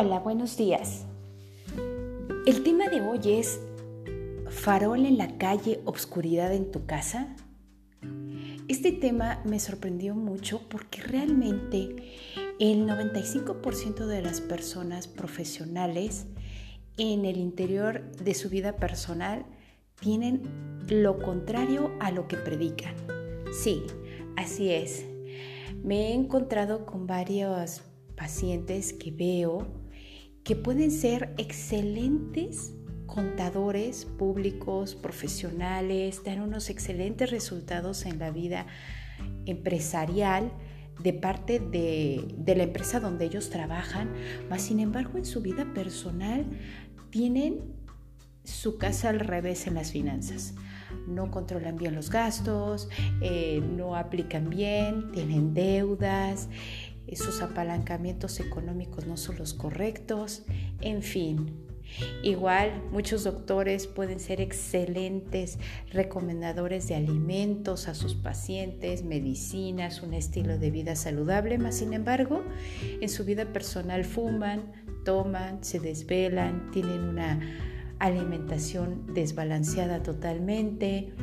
Hola, 0.00 0.20
buenos 0.20 0.56
días. 0.56 1.06
El 2.46 2.62
tema 2.62 2.88
de 2.88 3.00
hoy 3.00 3.18
es 3.32 3.58
farol 4.48 5.04
en 5.04 5.18
la 5.18 5.38
calle, 5.38 5.80
obscuridad 5.86 6.54
en 6.54 6.70
tu 6.70 6.86
casa. 6.86 7.34
Este 8.68 8.92
tema 8.92 9.42
me 9.44 9.58
sorprendió 9.58 10.14
mucho 10.14 10.60
porque 10.68 11.02
realmente 11.02 12.14
el 12.60 12.86
95% 12.86 14.06
de 14.06 14.22
las 14.22 14.40
personas 14.40 15.08
profesionales 15.08 16.26
en 16.96 17.24
el 17.24 17.36
interior 17.36 18.08
de 18.12 18.34
su 18.34 18.50
vida 18.50 18.76
personal 18.76 19.46
tienen 20.00 20.42
lo 20.86 21.18
contrario 21.18 21.90
a 21.98 22.12
lo 22.12 22.28
que 22.28 22.36
predican. 22.36 22.94
Sí, 23.52 23.82
así 24.36 24.70
es. 24.70 25.04
Me 25.82 26.10
he 26.10 26.14
encontrado 26.14 26.86
con 26.86 27.08
varios 27.08 27.82
pacientes 28.14 28.92
que 28.92 29.10
veo 29.10 29.87
que 30.48 30.56
pueden 30.56 30.90
ser 30.90 31.34
excelentes 31.36 32.72
contadores 33.04 34.06
públicos, 34.06 34.94
profesionales, 34.94 36.22
dan 36.24 36.40
unos 36.40 36.70
excelentes 36.70 37.30
resultados 37.30 38.06
en 38.06 38.18
la 38.18 38.30
vida 38.30 38.66
empresarial 39.44 40.50
de 41.02 41.12
parte 41.12 41.60
de, 41.60 42.54
la 42.56 42.62
empresa 42.62 42.98
donde 42.98 43.26
ellos 43.26 43.50
trabajan, 43.50 44.10
mas 44.48 44.62
sin 44.62 44.80
embargo 44.80 45.18
en 45.18 45.26
su 45.26 45.42
vida 45.42 45.74
personal 45.74 46.46
tienen 47.10 47.74
su 48.42 48.78
casa 48.78 49.10
al 49.10 49.20
revés 49.20 49.66
en 49.66 49.74
las 49.74 49.92
finanzas. 49.92 50.54
No 51.06 51.30
controlan 51.30 51.76
bien 51.76 51.94
los 51.94 52.08
gastos, 52.08 52.88
eh, 53.20 53.62
no 53.76 53.96
aplican 53.96 54.48
bien, 54.48 55.12
tienen 55.12 55.52
deudas, 55.52 56.48
sus 57.16 57.42
apalancamientos 57.42 58.40
económicos 58.40 59.06
no 59.06 59.16
son 59.16 59.38
los 59.38 59.54
correctos, 59.54 60.42
en 60.80 61.02
fin. 61.02 61.68
Igual, 62.22 62.82
muchos 62.92 63.24
doctores 63.24 63.86
pueden 63.86 64.20
ser 64.20 64.40
excelentes 64.40 65.58
recomendadores 65.90 66.86
de 66.88 66.94
alimentos 66.94 67.88
a 67.88 67.94
sus 67.94 68.14
pacientes, 68.14 69.04
medicinas, 69.04 70.02
un 70.02 70.14
estilo 70.14 70.58
de 70.58 70.70
vida 70.70 70.96
saludable, 70.96 71.58
mas 71.58 71.76
sin 71.76 71.94
embargo, 71.94 72.44
en 73.00 73.08
su 73.08 73.24
vida 73.24 73.46
personal 73.46 74.04
fuman, 74.04 74.72
toman, 75.04 75.64
se 75.64 75.80
desvelan, 75.80 76.70
tienen 76.72 77.04
una 77.04 77.40
alimentación 77.98 79.14
desbalanceada 79.14 80.02
totalmente, 80.02 81.14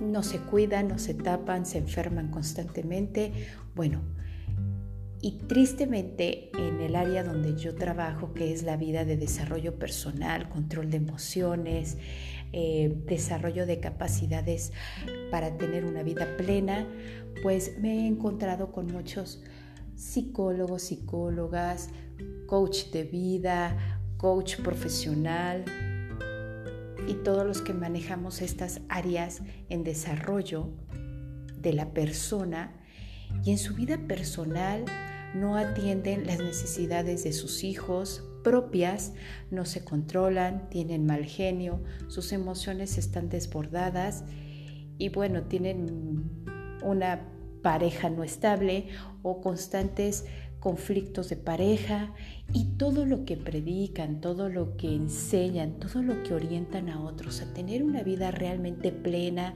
no 0.00 0.22
se 0.22 0.38
cuidan, 0.38 0.88
no 0.88 0.98
se 0.98 1.14
tapan, 1.14 1.66
se 1.66 1.78
enferman 1.78 2.30
constantemente. 2.30 3.32
Bueno, 3.74 4.00
y 5.20 5.32
tristemente 5.48 6.50
en 6.56 6.80
el 6.80 6.94
área 6.94 7.24
donde 7.24 7.56
yo 7.56 7.74
trabajo, 7.74 8.32
que 8.34 8.52
es 8.52 8.62
la 8.62 8.76
vida 8.76 9.04
de 9.04 9.16
desarrollo 9.16 9.78
personal, 9.78 10.48
control 10.48 10.90
de 10.90 10.98
emociones, 10.98 11.98
eh, 12.52 13.02
desarrollo 13.06 13.66
de 13.66 13.80
capacidades 13.80 14.72
para 15.30 15.56
tener 15.56 15.84
una 15.84 16.02
vida 16.02 16.36
plena, 16.36 16.86
pues 17.42 17.78
me 17.80 18.04
he 18.04 18.06
encontrado 18.06 18.70
con 18.70 18.86
muchos 18.86 19.42
psicólogos, 19.96 20.82
psicólogas, 20.82 21.90
coach 22.46 22.86
de 22.92 23.02
vida, 23.02 24.00
coach 24.16 24.56
profesional 24.62 25.64
y 27.08 27.14
todos 27.14 27.44
los 27.44 27.60
que 27.60 27.74
manejamos 27.74 28.40
estas 28.40 28.80
áreas 28.88 29.42
en 29.68 29.82
desarrollo 29.82 30.70
de 31.56 31.72
la 31.72 31.92
persona 31.92 32.77
y 33.44 33.50
en 33.50 33.58
su 33.58 33.74
vida 33.74 33.98
personal 34.06 34.84
no 35.34 35.56
atienden 35.56 36.26
las 36.26 36.38
necesidades 36.38 37.24
de 37.24 37.32
sus 37.32 37.64
hijos 37.64 38.24
propias, 38.42 39.12
no 39.50 39.64
se 39.64 39.84
controlan, 39.84 40.70
tienen 40.70 41.06
mal 41.06 41.24
genio, 41.24 41.82
sus 42.08 42.32
emociones 42.32 42.98
están 42.98 43.28
desbordadas 43.28 44.24
y 44.96 45.10
bueno, 45.10 45.42
tienen 45.42 46.30
una 46.82 47.28
pareja 47.62 48.08
no 48.08 48.24
estable 48.24 48.88
o 49.22 49.40
constantes 49.40 50.24
conflictos 50.60 51.28
de 51.28 51.36
pareja 51.36 52.12
y 52.52 52.64
todo 52.76 53.06
lo 53.06 53.24
que 53.24 53.36
predican, 53.36 54.20
todo 54.20 54.48
lo 54.48 54.76
que 54.76 54.94
enseñan, 54.94 55.78
todo 55.78 56.02
lo 56.02 56.22
que 56.22 56.34
orientan 56.34 56.88
a 56.88 57.00
otros 57.00 57.40
a 57.40 57.52
tener 57.52 57.84
una 57.84 58.02
vida 58.02 58.30
realmente 58.30 58.90
plena, 58.90 59.54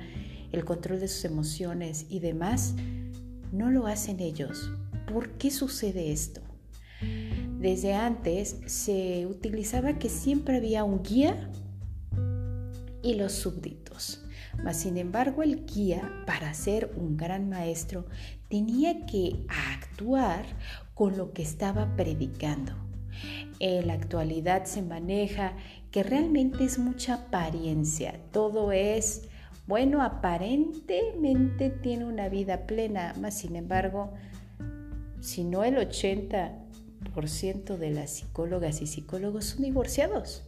el 0.52 0.64
control 0.64 1.00
de 1.00 1.08
sus 1.08 1.24
emociones 1.24 2.06
y 2.08 2.20
demás, 2.20 2.74
no 3.52 3.70
lo 3.70 3.86
hacen 3.86 4.18
ellos. 4.20 4.72
¿Por 5.06 5.30
qué 5.32 5.50
sucede 5.50 6.10
esto? 6.10 6.40
Desde 7.58 7.94
antes 7.94 8.58
se 8.66 9.26
utilizaba 9.26 9.98
que 9.98 10.08
siempre 10.08 10.56
había 10.56 10.84
un 10.84 11.02
guía 11.02 11.50
y 13.02 13.14
los 13.14 13.32
súbditos. 13.32 14.24
Mas 14.64 14.78
sin 14.78 14.96
embargo 14.96 15.42
el 15.42 15.64
guía, 15.66 16.10
para 16.26 16.52
ser 16.54 16.92
un 16.96 17.16
gran 17.16 17.48
maestro, 17.48 18.06
tenía 18.48 19.06
que 19.06 19.44
actuar 19.48 20.44
con 20.94 21.16
lo 21.16 21.32
que 21.32 21.42
estaba 21.42 21.94
predicando. 21.96 22.72
En 23.60 23.86
la 23.86 23.94
actualidad 23.94 24.64
se 24.64 24.82
maneja 24.82 25.56
que 25.91 26.02
realmente 26.02 26.64
es 26.64 26.78
mucha 26.78 27.14
apariencia, 27.14 28.20
todo 28.32 28.72
es 28.72 29.28
bueno, 29.66 30.02
aparentemente 30.02 31.70
tiene 31.70 32.04
una 32.04 32.28
vida 32.28 32.66
plena, 32.66 33.14
más 33.20 33.38
sin 33.38 33.56
embargo, 33.56 34.12
si 35.20 35.44
no 35.44 35.62
el 35.62 35.76
80% 35.76 37.76
de 37.76 37.90
las 37.90 38.10
psicólogas 38.10 38.82
y 38.82 38.86
psicólogos 38.86 39.44
son 39.44 39.62
divorciados, 39.62 40.42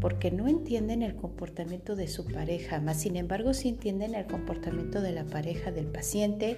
porque 0.00 0.30
no 0.30 0.48
entienden 0.48 1.02
el 1.02 1.16
comportamiento 1.16 1.96
de 1.96 2.08
su 2.08 2.24
pareja, 2.24 2.80
más 2.80 3.00
sin 3.00 3.16
embargo 3.16 3.52
sí 3.52 3.68
entienden 3.68 4.14
el 4.14 4.26
comportamiento 4.26 5.02
de 5.02 5.12
la 5.12 5.24
pareja 5.24 5.70
del 5.70 5.86
paciente, 5.86 6.56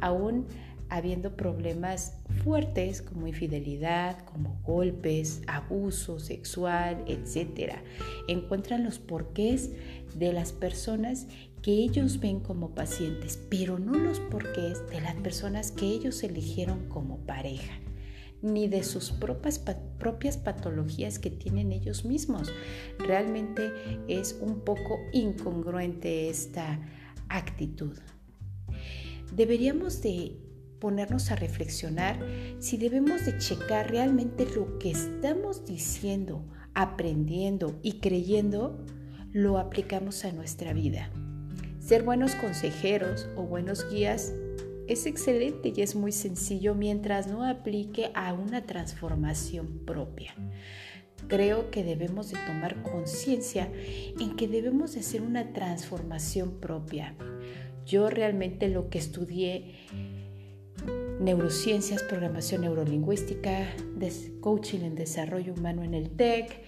aún 0.00 0.46
habiendo 0.90 1.36
problemas 1.36 2.18
fuertes 2.42 3.02
como 3.02 3.26
infidelidad, 3.26 4.24
como 4.24 4.60
golpes, 4.64 5.42
abuso 5.46 6.18
sexual, 6.18 7.04
etc. 7.06 7.74
Encuentran 8.28 8.84
los 8.84 8.98
porqués 8.98 9.70
de 10.14 10.32
las 10.32 10.52
personas 10.52 11.26
que 11.62 11.72
ellos 11.72 12.20
ven 12.20 12.40
como 12.40 12.74
pacientes, 12.74 13.38
pero 13.50 13.78
no 13.78 13.94
los 13.94 14.20
porqués 14.20 14.86
de 14.90 15.00
las 15.00 15.14
personas 15.16 15.72
que 15.72 15.86
ellos 15.86 16.22
eligieron 16.22 16.88
como 16.88 17.18
pareja 17.18 17.74
ni 18.40 18.68
de 18.68 18.84
sus 18.84 19.10
propias, 19.10 19.60
propias 19.98 20.36
patologías 20.36 21.18
que 21.18 21.30
tienen 21.30 21.72
ellos 21.72 22.04
mismos. 22.04 22.52
Realmente 22.98 23.72
es 24.06 24.38
un 24.40 24.60
poco 24.60 25.00
incongruente 25.12 26.30
esta 26.30 26.80
actitud. 27.28 27.98
Deberíamos 29.34 30.00
de 30.02 30.36
ponernos 30.78 31.30
a 31.30 31.36
reflexionar 31.36 32.18
si 32.58 32.76
debemos 32.76 33.26
de 33.26 33.38
checar 33.38 33.90
realmente 33.90 34.46
lo 34.54 34.78
que 34.78 34.90
estamos 34.90 35.64
diciendo, 35.64 36.44
aprendiendo 36.74 37.78
y 37.82 38.00
creyendo, 38.00 38.84
lo 39.32 39.58
aplicamos 39.58 40.24
a 40.24 40.32
nuestra 40.32 40.72
vida. 40.72 41.10
Ser 41.80 42.02
buenos 42.02 42.34
consejeros 42.34 43.28
o 43.36 43.42
buenos 43.42 43.88
guías 43.90 44.32
es 44.88 45.06
excelente 45.06 45.72
y 45.74 45.82
es 45.82 45.94
muy 45.94 46.12
sencillo 46.12 46.74
mientras 46.74 47.26
no 47.26 47.44
aplique 47.44 48.10
a 48.14 48.32
una 48.32 48.64
transformación 48.64 49.80
propia. 49.84 50.34
Creo 51.28 51.70
que 51.70 51.84
debemos 51.84 52.30
de 52.30 52.38
tomar 52.46 52.82
conciencia 52.82 53.70
en 54.18 54.34
que 54.36 54.48
debemos 54.48 54.94
de 54.94 55.00
hacer 55.00 55.20
una 55.20 55.52
transformación 55.52 56.58
propia. 56.58 57.14
Yo 57.84 58.08
realmente 58.08 58.68
lo 58.68 58.88
que 58.88 58.98
estudié 58.98 59.74
neurociencias, 61.20 62.02
programación 62.02 62.62
neurolingüística, 62.62 63.66
coaching 64.40 64.80
en 64.80 64.94
desarrollo 64.94 65.54
humano 65.54 65.82
en 65.82 65.94
el 65.94 66.10
TEC 66.10 66.62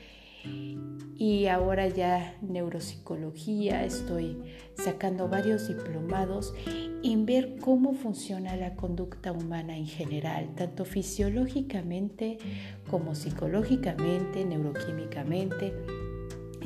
y 1.16 1.46
ahora 1.46 1.86
ya 1.88 2.34
neuropsicología. 2.40 3.84
Estoy 3.84 4.38
sacando 4.74 5.28
varios 5.28 5.68
diplomados 5.68 6.54
en 7.02 7.26
ver 7.26 7.56
cómo 7.60 7.92
funciona 7.92 8.56
la 8.56 8.74
conducta 8.74 9.32
humana 9.32 9.76
en 9.76 9.86
general, 9.86 10.54
tanto 10.54 10.84
fisiológicamente 10.84 12.38
como 12.88 13.14
psicológicamente, 13.14 14.44
neuroquímicamente. 14.44 15.74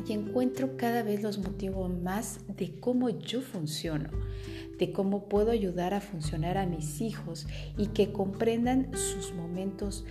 Y 0.06 0.12
encuentro 0.12 0.76
cada 0.76 1.02
vez 1.02 1.22
los 1.22 1.38
motivos 1.38 1.90
más 1.90 2.40
de 2.56 2.78
cómo 2.78 3.08
yo 3.08 3.40
funciono 3.40 4.10
de 4.78 4.92
cómo 4.92 5.28
puedo 5.28 5.50
ayudar 5.50 5.94
a 5.94 6.00
funcionar 6.00 6.58
a 6.58 6.66
mis 6.66 7.00
hijos 7.00 7.46
y 7.76 7.88
que 7.88 8.12
comprendan 8.12 8.90
sus 8.94 9.32
momentos 9.32 10.04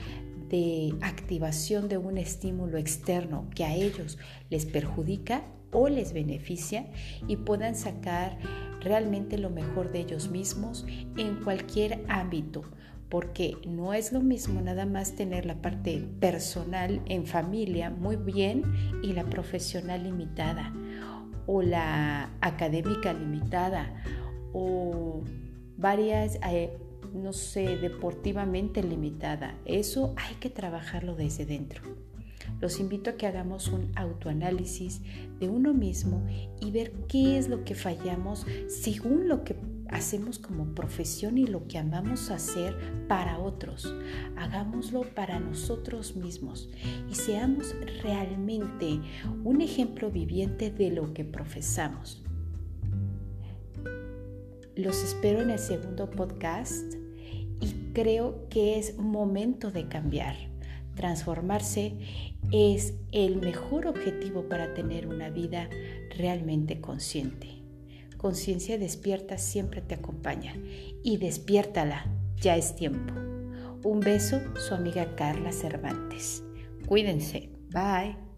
de 0.49 0.93
activación 1.01 1.89
de 1.89 1.97
un 1.97 2.17
estímulo 2.17 2.77
externo 2.77 3.49
que 3.55 3.65
a 3.65 3.73
ellos 3.75 4.19
les 4.49 4.65
perjudica 4.65 5.43
o 5.71 5.89
les 5.89 6.13
beneficia 6.13 6.85
y 7.27 7.37
puedan 7.37 7.75
sacar 7.75 8.37
realmente 8.81 9.37
lo 9.37 9.49
mejor 9.49 9.91
de 9.91 10.01
ellos 10.01 10.29
mismos 10.29 10.85
en 11.17 11.37
cualquier 11.43 12.05
ámbito, 12.07 12.61
porque 13.09 13.57
no 13.67 13.93
es 13.93 14.11
lo 14.11 14.21
mismo 14.21 14.61
nada 14.61 14.85
más 14.85 15.15
tener 15.15 15.45
la 15.45 15.61
parte 15.61 16.07
personal 16.19 17.01
en 17.05 17.25
familia 17.25 17.89
muy 17.89 18.15
bien 18.15 18.63
y 19.01 19.13
la 19.13 19.25
profesional 19.25 20.03
limitada 20.03 20.71
o 21.45 21.61
la 21.61 22.29
académica 22.41 23.13
limitada 23.13 23.91
o 24.53 25.21
varias, 25.77 26.39
eh, 26.49 26.77
no 27.13 27.33
sé, 27.33 27.77
deportivamente 27.77 28.83
limitada. 28.83 29.57
Eso 29.65 30.13
hay 30.17 30.35
que 30.35 30.49
trabajarlo 30.49 31.15
desde 31.15 31.45
dentro. 31.45 31.81
Los 32.59 32.79
invito 32.79 33.09
a 33.09 33.13
que 33.13 33.27
hagamos 33.27 33.67
un 33.67 33.91
autoanálisis 33.95 35.01
de 35.39 35.49
uno 35.49 35.73
mismo 35.73 36.25
y 36.61 36.71
ver 36.71 36.91
qué 37.07 37.37
es 37.37 37.49
lo 37.49 37.63
que 37.63 37.75
fallamos 37.75 38.45
según 38.67 39.27
lo 39.27 39.43
que 39.43 39.55
hacemos 39.89 40.39
como 40.39 40.73
profesión 40.73 41.37
y 41.37 41.45
lo 41.45 41.67
que 41.67 41.77
amamos 41.77 42.31
hacer 42.31 43.05
para 43.07 43.39
otros. 43.39 43.93
Hagámoslo 44.37 45.01
para 45.13 45.39
nosotros 45.39 46.15
mismos 46.15 46.69
y 47.09 47.15
seamos 47.15 47.75
realmente 48.01 48.99
un 49.43 49.61
ejemplo 49.61 50.09
viviente 50.09 50.71
de 50.71 50.89
lo 50.89 51.13
que 51.13 51.25
profesamos. 51.25 52.23
Los 54.75 55.03
espero 55.03 55.41
en 55.41 55.51
el 55.51 55.59
segundo 55.59 56.09
podcast 56.09 56.95
y 57.61 57.93
creo 57.93 58.49
que 58.49 58.79
es 58.79 58.97
momento 58.97 59.69
de 59.69 59.87
cambiar. 59.87 60.35
Transformarse 60.95 61.93
es 62.51 62.95
el 63.11 63.37
mejor 63.39 63.85
objetivo 63.85 64.49
para 64.49 64.73
tener 64.73 65.07
una 65.07 65.29
vida 65.29 65.69
realmente 66.17 66.81
consciente. 66.81 67.49
Conciencia 68.17 68.79
despierta 68.79 69.37
siempre 69.37 69.81
te 69.81 69.93
acompaña 69.93 70.55
y 71.03 71.17
despiértala, 71.17 72.07
ya 72.41 72.57
es 72.57 72.75
tiempo. 72.75 73.13
Un 73.83 73.99
beso, 73.99 74.41
su 74.55 74.73
amiga 74.73 75.15
Carla 75.15 75.51
Cervantes. 75.51 76.43
Cuídense, 76.87 77.51
bye. 77.69 78.32